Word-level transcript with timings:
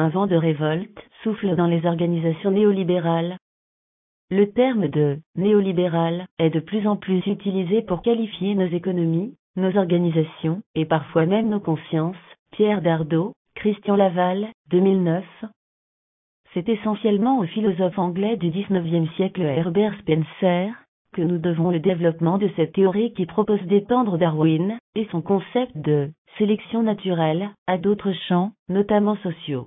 un 0.00 0.08
vent 0.08 0.26
de 0.26 0.34
révolte 0.34 0.98
souffle 1.22 1.54
dans 1.56 1.66
les 1.66 1.84
organisations 1.84 2.52
néolibérales. 2.52 3.36
Le 4.30 4.50
terme 4.50 4.88
de 4.88 5.18
néolibéral 5.36 6.26
est 6.38 6.48
de 6.48 6.60
plus 6.60 6.86
en 6.86 6.96
plus 6.96 7.18
utilisé 7.26 7.82
pour 7.82 8.00
qualifier 8.00 8.54
nos 8.54 8.68
économies, 8.68 9.34
nos 9.56 9.76
organisations, 9.76 10.62
et 10.74 10.86
parfois 10.86 11.26
même 11.26 11.50
nos 11.50 11.60
consciences. 11.60 12.16
Pierre 12.52 12.80
Dardot, 12.80 13.34
Christian 13.54 13.94
Laval, 13.94 14.48
2009. 14.70 15.22
C'est 16.54 16.70
essentiellement 16.70 17.38
au 17.38 17.44
philosophe 17.44 17.98
anglais 17.98 18.38
du 18.38 18.48
XIXe 18.48 19.12
siècle 19.16 19.42
Herbert 19.42 19.98
Spencer, 20.00 20.72
que 21.12 21.20
nous 21.20 21.36
devons 21.36 21.70
le 21.70 21.78
développement 21.78 22.38
de 22.38 22.48
cette 22.56 22.72
théorie 22.72 23.12
qui 23.12 23.26
propose 23.26 23.62
d'étendre 23.64 24.16
Darwin, 24.16 24.78
et 24.94 25.06
son 25.10 25.20
concept 25.20 25.76
de 25.76 26.08
sélection 26.38 26.82
naturelle, 26.82 27.50
à 27.66 27.76
d'autres 27.76 28.14
champs, 28.28 28.52
notamment 28.70 29.16
sociaux. 29.16 29.66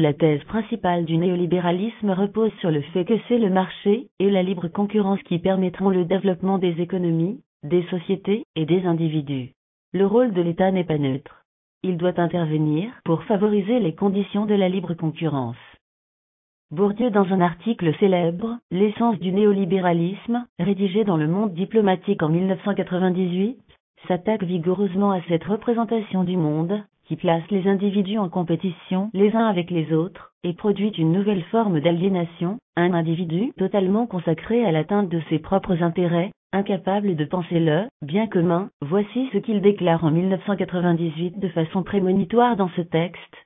La 0.00 0.14
thèse 0.14 0.42
principale 0.44 1.04
du 1.04 1.18
néolibéralisme 1.18 2.12
repose 2.12 2.52
sur 2.60 2.70
le 2.70 2.80
fait 2.80 3.04
que 3.04 3.18
c'est 3.28 3.36
le 3.36 3.50
marché 3.50 4.08
et 4.18 4.30
la 4.30 4.42
libre 4.42 4.66
concurrence 4.68 5.22
qui 5.24 5.38
permettront 5.38 5.90
le 5.90 6.06
développement 6.06 6.56
des 6.56 6.80
économies, 6.80 7.42
des 7.64 7.82
sociétés 7.90 8.46
et 8.56 8.64
des 8.64 8.86
individus. 8.86 9.50
Le 9.92 10.06
rôle 10.06 10.32
de 10.32 10.40
l'État 10.40 10.70
n'est 10.70 10.84
pas 10.84 10.96
neutre. 10.96 11.44
Il 11.82 11.98
doit 11.98 12.18
intervenir 12.18 12.90
pour 13.04 13.24
favoriser 13.24 13.78
les 13.78 13.94
conditions 13.94 14.46
de 14.46 14.54
la 14.54 14.70
libre 14.70 14.94
concurrence. 14.94 15.58
Bourdieu 16.70 17.10
dans 17.10 17.26
un 17.30 17.42
article 17.42 17.94
célèbre, 17.98 18.56
L'essence 18.70 19.18
du 19.18 19.32
néolibéralisme, 19.32 20.46
rédigé 20.58 21.04
dans 21.04 21.18
le 21.18 21.28
monde 21.28 21.52
diplomatique 21.52 22.22
en 22.22 22.30
1998, 22.30 23.58
s'attaque 24.08 24.44
vigoureusement 24.44 25.10
à 25.10 25.20
cette 25.28 25.44
représentation 25.44 26.24
du 26.24 26.38
monde, 26.38 26.82
qui 27.10 27.16
place 27.16 27.42
les 27.50 27.66
individus 27.66 28.18
en 28.18 28.28
compétition 28.28 29.10
les 29.14 29.34
uns 29.34 29.48
avec 29.48 29.72
les 29.72 29.92
autres, 29.92 30.30
et 30.44 30.52
produit 30.52 30.90
une 30.90 31.10
nouvelle 31.10 31.42
forme 31.50 31.80
d'aliénation, 31.80 32.58
un 32.76 32.94
individu 32.94 33.52
totalement 33.58 34.06
consacré 34.06 34.64
à 34.64 34.70
l'atteinte 34.70 35.08
de 35.08 35.20
ses 35.28 35.40
propres 35.40 35.82
intérêts, 35.82 36.30
incapable 36.52 37.16
de 37.16 37.24
penser 37.24 37.58
le 37.58 37.88
bien 38.00 38.28
commun, 38.28 38.70
voici 38.80 39.28
ce 39.32 39.38
qu'il 39.38 39.60
déclare 39.60 40.04
en 40.04 40.12
1998 40.12 41.40
de 41.40 41.48
façon 41.48 41.82
prémonitoire 41.82 42.54
dans 42.54 42.70
ce 42.76 42.82
texte. 42.82 43.36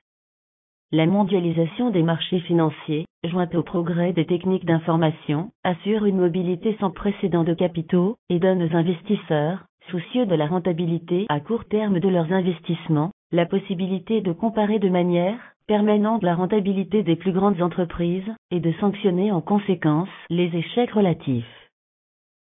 La 0.91 1.07
mondialisation 1.07 1.89
des 1.89 2.03
marchés 2.03 2.41
financiers, 2.41 3.07
jointe 3.23 3.55
au 3.55 3.63
progrès 3.63 4.13
des 4.13 4.27
techniques 4.27 4.65
d'information, 4.65 5.49
assure 5.63 6.05
une 6.05 6.17
mobilité 6.17 6.77
sans 6.79 6.91
précédent 6.91 7.43
de 7.43 7.55
capitaux, 7.55 8.17
et 8.29 8.37
donne 8.37 8.61
aux 8.61 8.75
investisseurs, 8.75 9.65
soucieux 9.89 10.27
de 10.27 10.35
la 10.35 10.45
rentabilité 10.45 11.25
à 11.29 11.39
court 11.39 11.65
terme 11.65 11.99
de 11.99 12.09
leurs 12.09 12.31
investissements, 12.31 13.11
la 13.35 13.45
possibilité 13.45 14.21
de 14.21 14.31
comparer 14.31 14.79
de 14.79 14.87
manière 14.87 15.37
permanente 15.67 16.23
la 16.23 16.35
rentabilité 16.35 17.03
des 17.03 17.15
plus 17.15 17.33
grandes 17.33 17.61
entreprises, 17.61 18.33
et 18.51 18.59
de 18.59 18.71
sanctionner 18.79 19.31
en 19.31 19.41
conséquence 19.41 20.09
les 20.29 20.55
échecs 20.55 20.91
relatifs. 20.91 21.69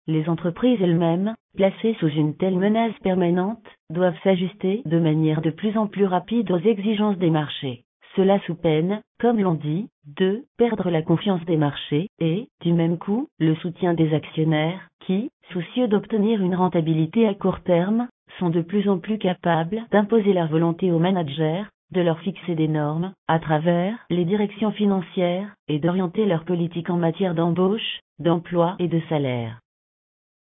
Les 0.06 0.28
entreprises 0.28 0.80
elles-mêmes, 0.80 1.34
placées 1.54 1.96
sous 2.00 2.08
une 2.08 2.36
telle 2.36 2.56
menace 2.56 2.98
permanente, 3.02 3.66
doivent 3.90 4.18
s'ajuster 4.24 4.82
de 4.86 4.98
manière 4.98 5.42
de 5.42 5.50
plus 5.50 5.76
en 5.76 5.86
plus 5.86 6.06
rapide 6.06 6.50
aux 6.50 6.58
exigences 6.58 7.18
des 7.18 7.30
marchés. 7.30 7.84
Cela 8.16 8.40
sous 8.40 8.54
peine, 8.54 9.02
comme 9.20 9.38
l'on 9.38 9.54
dit, 9.54 9.88
de 10.18 10.44
perdre 10.56 10.90
la 10.90 11.02
confiance 11.02 11.44
des 11.44 11.56
marchés 11.56 12.08
et, 12.20 12.48
du 12.62 12.72
même 12.72 12.96
coup, 12.96 13.28
le 13.38 13.54
soutien 13.56 13.94
des 13.94 14.14
actionnaires, 14.14 14.88
qui, 15.00 15.30
soucieux 15.52 15.88
d'obtenir 15.88 16.40
une 16.40 16.54
rentabilité 16.54 17.28
à 17.28 17.34
court 17.34 17.60
terme, 17.60 18.08
sont 18.40 18.50
de 18.50 18.62
plus 18.62 18.88
en 18.88 18.98
plus 18.98 19.18
capables 19.18 19.82
d'imposer 19.92 20.32
leur 20.32 20.48
volonté 20.48 20.90
aux 20.90 20.98
managers, 20.98 21.62
de 21.92 22.00
leur 22.00 22.18
fixer 22.20 22.54
des 22.54 22.68
normes, 22.68 23.12
à 23.28 23.38
travers 23.38 23.94
les 24.08 24.24
directions 24.24 24.72
financières, 24.72 25.54
et 25.68 25.78
d'orienter 25.78 26.24
leur 26.24 26.44
politique 26.44 26.90
en 26.90 26.96
matière 26.96 27.34
d'embauche, 27.34 28.00
d'emploi 28.18 28.76
et 28.78 28.88
de 28.88 29.00
salaire. 29.08 29.60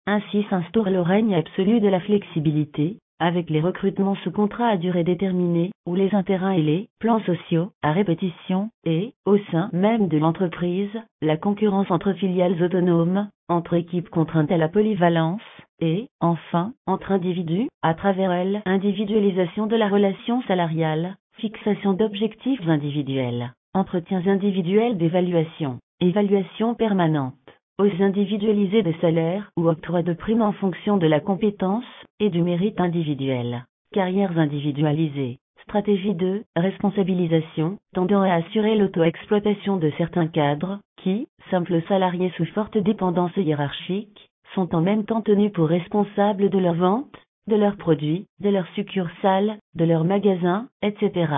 Ainsi 0.07 0.45
s'instaure 0.51 0.91
le 0.91 1.01
règne 1.01 1.35
absolu 1.35 1.81
de 1.81 1.89
la 1.89 2.01
flexibilité, 2.01 2.99
avec 3.21 3.49
les 3.49 3.61
recrutements 3.61 4.17
sous 4.17 4.33
contrat 4.33 4.69
à 4.69 4.77
durée 4.77 5.05
déterminée, 5.05 5.71
ou 5.87 5.95
les 5.95 6.15
intérêts 6.15 6.59
et 6.59 6.63
les 6.63 6.89
plans 6.99 7.21
sociaux, 7.21 7.71
à 7.83 7.93
répétition, 7.93 8.71
et, 8.85 9.15
au 9.25 9.39
sein 9.51 9.71
même 9.73 10.09
de 10.09 10.19
l'entreprise, 10.19 10.91
la 11.23 11.37
concurrence 11.37 11.91
entre 11.91 12.13
filiales 12.13 12.61
autonomes, 12.63 13.29
entre 13.49 13.75
équipes 13.75 14.11
contraintes 14.11 14.51
à 14.51 14.57
la 14.57 14.69
polyvalence, 14.69 15.41
et, 15.81 16.09
enfin, 16.21 16.73
entre 16.87 17.13
individus, 17.13 17.69
à 17.83 17.95
travers 17.95 18.33
elle, 18.33 18.63
individualisation 18.67 19.67
de 19.67 19.77
la 19.77 19.89
relation 19.89 20.43
salariale, 20.43 21.17
fixation 21.39 21.93
d'objectifs 21.93 22.67
individuels, 22.69 23.53
entretiens 23.75 24.27
individuels 24.27 24.97
d'évaluation, 24.97 25.79
évaluation 26.01 26.75
permanente, 26.75 27.35
hausse 27.79 28.01
individualisée 28.01 28.83
des 28.83 28.97
salaires 29.01 29.51
ou 29.57 29.69
octroi 29.69 30.03
de 30.03 30.13
primes 30.13 30.43
en 30.43 30.53
fonction 30.53 30.97
de 30.97 31.07
la 31.07 31.21
compétence 31.21 31.85
et 32.21 32.31
du 32.31 32.43
mérite 32.43 32.81
individuel, 32.81 33.65
carrières 33.93 34.39
individualisées, 34.39 35.39
stratégie 35.65 36.15
de 36.15 36.45
responsabilisation, 36.57 37.79
tendant 37.95 38.23
à 38.23 38.35
assurer 38.35 38.77
l'auto-exploitation 38.77 39.77
de 39.77 39.91
certains 39.99 40.29
cadres, 40.29 40.79
qui, 40.99 41.27
simples 41.51 41.83
salariés 41.89 42.33
sous 42.37 42.47
forte 42.47 42.79
dépendance 42.79 43.37
hiérarchique, 43.37 44.31
sont 44.55 44.75
en 44.75 44.81
même 44.81 45.05
temps 45.05 45.23
tenus 45.23 45.53
pour 45.53 45.69
responsables 45.69 46.49
de 46.51 46.59
leur 46.59 46.75
vente, 46.75 47.15
de 47.47 47.57
leurs 47.57 47.77
produits, 47.77 48.27
de 48.41 48.49
leurs 48.49 48.69
succursales, 48.75 49.59
de 49.75 49.85
leurs 49.85 50.05
magasins, 50.05 50.69
etc. 50.83 51.33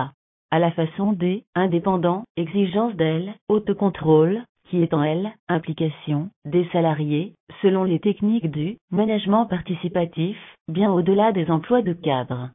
À 0.51 0.59
la 0.59 0.71
façon 0.71 1.11
des 1.11 1.43
indépendants, 1.55 2.23
exigences 2.37 2.95
d'elle, 2.95 3.33
autocontrôle, 3.49 4.43
qui 4.69 4.81
est 4.81 4.93
en 4.93 5.03
elle, 5.03 5.33
implication, 5.47 6.29
des 6.45 6.67
salariés, 6.71 7.33
selon 7.61 7.83
les 7.83 7.99
techniques 7.99 8.51
du 8.51 8.77
management 8.91 9.45
participatif, 9.45 10.37
bien 10.67 10.91
au-delà 10.91 11.31
des 11.31 11.49
emplois 11.49 11.81
de 11.81 11.93
cadre. 11.93 12.49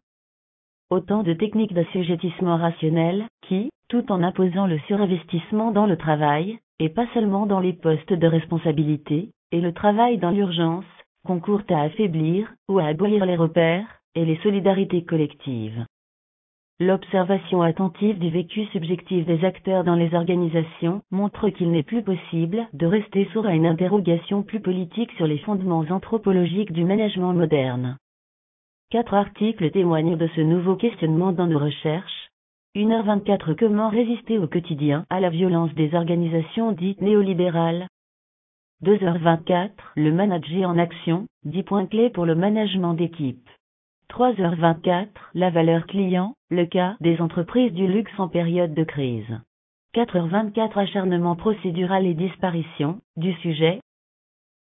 Autant 0.90 1.22
de 1.22 1.32
techniques 1.32 1.72
d'assujettissement 1.72 2.56
rationnel, 2.56 3.26
qui, 3.42 3.70
tout 3.88 4.10
en 4.12 4.22
imposant 4.22 4.66
le 4.66 4.78
surinvestissement 4.80 5.70
dans 5.70 5.86
le 5.86 5.96
travail, 5.96 6.58
et 6.78 6.88
pas 6.88 7.06
seulement 7.14 7.46
dans 7.46 7.60
les 7.60 7.72
postes 7.72 8.12
de 8.12 8.26
responsabilité, 8.26 9.30
et 9.52 9.60
le 9.60 9.72
travail 9.72 10.18
dans 10.18 10.30
l'urgence, 10.30 10.84
concourent 11.24 11.62
à 11.70 11.82
affaiblir 11.82 12.52
ou 12.68 12.78
à 12.78 12.86
abolir 12.86 13.24
les 13.26 13.36
repères 13.36 13.86
et 14.14 14.24
les 14.24 14.38
solidarités 14.38 15.04
collectives. 15.04 15.84
L'observation 16.80 17.62
attentive 17.62 18.18
du 18.18 18.30
vécu 18.30 18.64
subjectif 18.66 19.24
des 19.24 19.44
acteurs 19.44 19.84
dans 19.84 19.94
les 19.94 20.14
organisations 20.14 21.02
montre 21.12 21.48
qu'il 21.50 21.70
n'est 21.70 21.84
plus 21.84 22.02
possible 22.02 22.66
de 22.72 22.86
rester 22.86 23.28
sourd 23.32 23.46
à 23.46 23.54
une 23.54 23.66
interrogation 23.66 24.42
plus 24.42 24.58
politique 24.58 25.12
sur 25.12 25.28
les 25.28 25.38
fondements 25.38 25.84
anthropologiques 25.90 26.72
du 26.72 26.84
management 26.84 27.34
moderne. 27.34 27.98
Quatre 28.90 29.14
articles 29.14 29.70
témoignent 29.70 30.16
de 30.16 30.28
ce 30.34 30.40
nouveau 30.40 30.74
questionnement 30.74 31.32
dans 31.32 31.46
nos 31.46 31.58
recherches. 31.58 32.30
1h24 32.74 33.54
Comment 33.54 33.88
résister 33.88 34.38
au 34.38 34.48
quotidien 34.48 35.04
à 35.08 35.20
la 35.20 35.30
violence 35.30 35.72
des 35.74 35.94
organisations 35.94 36.72
dites 36.72 37.00
néolibérales? 37.00 37.86
2h24 38.84 39.70
Le 39.94 40.10
manager 40.10 40.68
en 40.68 40.76
action, 40.76 41.26
10 41.44 41.62
points 41.62 41.86
clés 41.86 42.10
pour 42.10 42.26
le 42.26 42.34
management 42.34 42.94
d'équipe. 42.94 43.48
3h24 44.10 45.06
La 45.34 45.50
valeur 45.50 45.86
client, 45.86 46.34
le 46.50 46.66
cas 46.66 46.96
des 47.00 47.20
entreprises 47.20 47.72
du 47.72 47.86
luxe 47.86 48.10
en 48.18 48.26
période 48.26 48.74
de 48.74 48.82
crise. 48.82 49.38
4h24 49.94 50.76
Acharnement 50.76 51.36
procédural 51.36 52.06
et 52.06 52.14
disparition 52.14 52.98
du 53.16 53.32
sujet. 53.34 53.78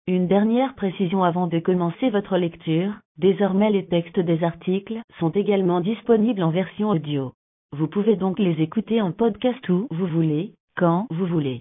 Une 0.06 0.28
dernière 0.28 0.74
précision 0.76 1.22
avant 1.22 1.46
de 1.46 1.58
commencer 1.58 2.08
votre 2.08 2.38
lecture, 2.38 2.94
désormais 3.18 3.70
les 3.70 3.86
textes 3.86 4.20
des 4.20 4.42
articles 4.44 4.98
sont 5.20 5.30
également 5.30 5.82
disponibles 5.82 6.42
en 6.42 6.50
version 6.50 6.88
audio. 6.88 7.34
Vous 7.72 7.88
pouvez 7.88 8.16
donc 8.16 8.38
les 8.38 8.62
écouter 8.62 9.02
en 9.02 9.12
podcast 9.12 9.68
où 9.68 9.88
vous 9.90 10.06
voulez, 10.06 10.54
quand 10.74 11.06
vous 11.10 11.26
voulez. 11.26 11.60